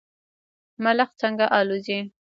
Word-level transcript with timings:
ملخ 0.83 1.09
څنګه 1.21 1.45
الوځي؟ 1.57 1.99